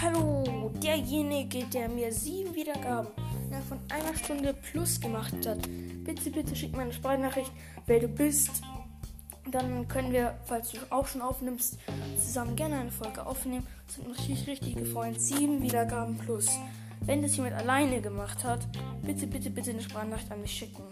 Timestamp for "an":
20.30-20.42